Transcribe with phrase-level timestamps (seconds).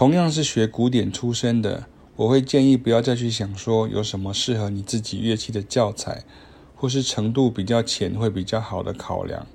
[0.00, 6.24] 同样是学古典出身的，我会建议不要再去想说有什么适合你自己乐器的教材，
[6.74, 9.46] 或是程度比较浅会比较好的考量。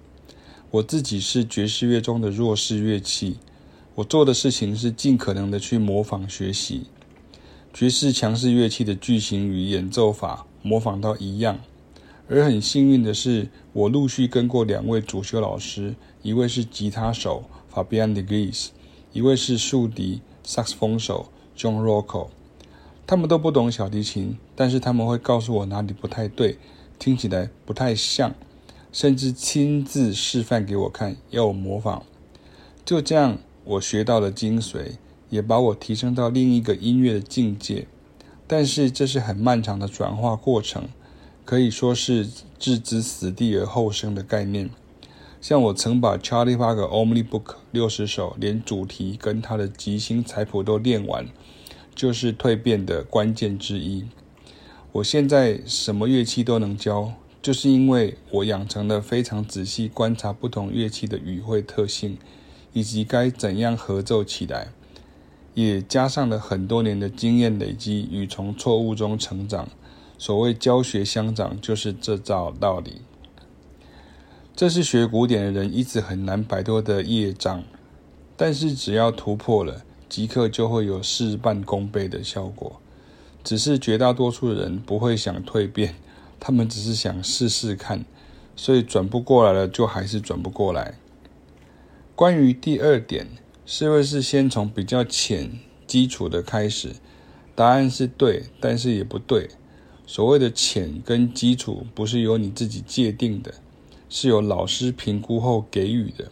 [0.69, 3.37] 我自己是爵士乐中的弱势乐器，
[3.95, 6.83] 我做的事情是尽可能的去模仿学习
[7.73, 11.57] 爵士强势乐器的句型与演奏法，模仿到一样。
[12.29, 18.67] 而很幸运的是，我陆续跟过两位主修老师，一位是吉他手 Fabian de Gries，
[19.11, 22.27] 一位是竖笛萨克斯风手 John Rocco。
[23.07, 26.57] 他们都不懂小提琴，但是他们会告诉我哪里不太对，
[26.97, 28.33] 听起来不太像，
[28.91, 32.01] 甚至亲自示范给我看，要我模仿。
[32.83, 34.93] 就这样，我学到了精髓，
[35.29, 37.87] 也把我提升到另一个音乐的境界。
[38.47, 40.89] 但是这是很漫长的转化过程，
[41.43, 44.69] 可以说是置之死地而后生的概念。
[45.47, 51.27] 像我曾把 Charlie Parker Omni Book 六十首，连主题跟他的即兴彩谱都练完。
[51.93, 54.05] 就是蜕变的关键之一。
[54.91, 62.17] 我现在什么乐器都能教，就是因为我养成了非常仔细观察不同乐器的语汇特性，
[62.73, 64.69] 以及该怎样合奏起来，
[65.53, 69.67] 也加上了很多年的经验累积与从错误中成长。
[70.17, 73.01] 所谓教学相长，就是这招道理。
[74.55, 77.61] 这是学古典的人一直很难摆脱的业障，
[78.37, 79.83] 但是只要突破了。
[80.07, 82.79] 即刻就会有事半功倍的效果，
[83.43, 85.95] 只是绝大多数人不会想蜕变，
[86.39, 88.05] 他们只是想试试看，
[88.55, 90.93] 所以转不过来了就还是转不过来。
[92.15, 93.27] 关于第二点，
[93.65, 96.93] 是不是先从比较浅基础的开始？
[97.55, 99.49] 答案是对，但是也不对。
[100.05, 103.55] 所谓的浅跟基础，不是由你自己界定的，
[104.17, 106.31] 是由老师评估后给予的，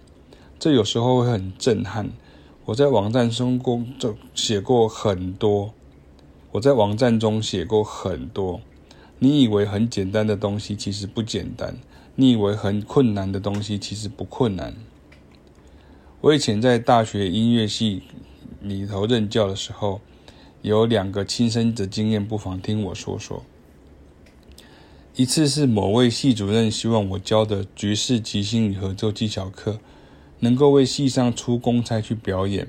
[0.57, 2.09] 这有时候会很震撼。
[2.63, 5.73] 我在网站中工作写过很多，
[6.53, 8.61] 我在网站中写过很多。
[9.19, 11.73] 你以为很简单的东西，其实不简单；
[12.15, 14.73] 你以为很困难的东西，其实不困难。
[16.21, 18.03] 我以前在大学音乐系
[18.61, 19.99] 里头任教的时候，
[20.61, 23.43] 有两个亲身的经验，不妨听我说说。
[25.15, 29.79] 一次是某位系主任希望我教的爵士即兴与合奏技巧课。
[30.39, 32.67] 能够为系上出公差去表演，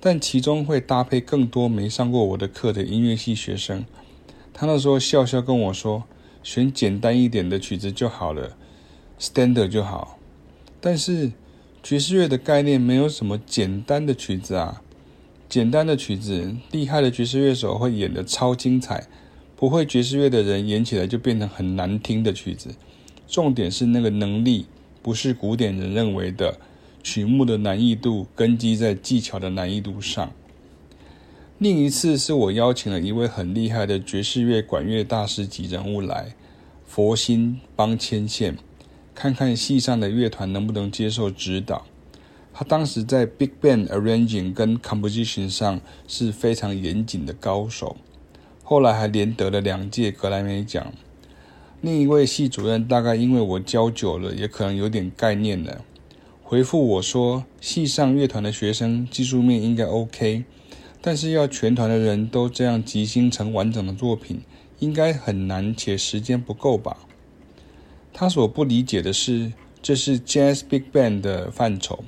[0.00, 3.84] 但其中会搭配更多没上过我的课的音乐系学生。
[4.52, 6.02] 他那时候笑笑跟我说
[6.42, 8.56] ：“选简单一点的曲子就好了
[9.20, 10.18] ，standard 就好。”
[10.82, 11.30] 但是
[11.80, 14.82] 爵士乐的概念没有什么简单的曲子啊，
[15.48, 19.06] 简单的曲子，厉害的爵士乐手会演得超精彩，
[19.56, 22.74] 不会爵士乐的人演起来就变成很难听的曲子。
[23.26, 24.66] 重点是那个能力，
[25.02, 26.58] 不是古典人认为的。
[27.02, 30.32] 曲目的难易度根基在技巧的难易度上。
[31.58, 36.34] 另一次是我邀请了一位很厉害的爵士乐管乐大师级人物来，
[36.84, 38.58] 佛心帮牵线，
[39.14, 41.86] 看看戏上的乐团能不能接受指导。
[42.52, 47.96] 他当时在 Big Band Arranging 跟 Composition 上是非常严谨的高手，
[48.68, 50.92] 后来还连得了两届格莱美奖。
[51.80, 55.84] 另一位系主任大概因为我教久了，也可能有点概念了。
[56.42, 60.42] 回复我说，系上乐团的学生技术面应该 OK，
[61.00, 64.40] 但是要全团的人都这样即兴成完整的作品，
[64.80, 66.96] 应该很难且时间不够吧？
[68.12, 72.02] 他所不理解的是，这是 Jazz Big Band 的范畴，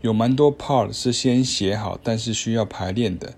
[0.00, 3.34] 有蛮多 part 是先写好，但是需要排练的，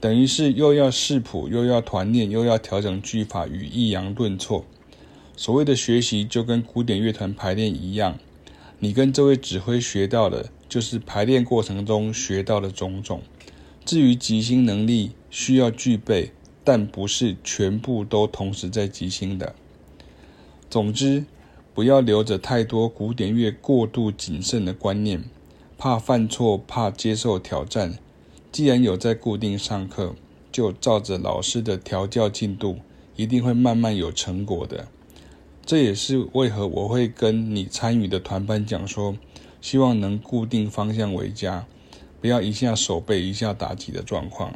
[0.00, 4.64] 等于是又要视谱，又要团练，又要调整句法与抑扬顿挫。
[5.36, 8.18] 所谓的学习就跟古典乐团排练一样。
[8.78, 13.22] 你跟这位指挥学到的，就是排练过程中学到的种种。
[13.84, 16.32] 至于即兴能力，需要具备，
[16.62, 19.54] 但不是全部都同时在即兴的。
[20.68, 21.24] 总之，
[21.72, 25.24] 不要留着太多古典乐过度谨慎的观念，
[25.78, 27.96] 怕犯错，怕接受挑战。
[28.56, 30.14] 既然有在固定上课，
[30.50, 32.78] 就照着老师的调教进度，
[33.14, 34.88] 一定会慢慢有成果的。
[35.66, 39.14] 这也是为何我会跟你参与的团班讲说，
[39.60, 41.66] 希望能固定方向为佳，
[42.18, 44.54] 不要一下手背一下打击的状况。